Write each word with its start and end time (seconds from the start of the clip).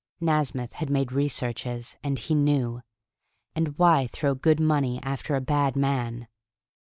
Nasmyth 0.19 0.73
had 0.73 0.89
made 0.89 1.11
researches, 1.11 1.95
and 2.03 2.17
he 2.17 2.33
knew. 2.33 2.81
And 3.55 3.77
why 3.77 4.07
throw 4.07 4.33
good 4.33 4.59
money 4.59 4.99
after 5.03 5.35
a 5.35 5.41
bad 5.41 5.75
man? 5.75 6.27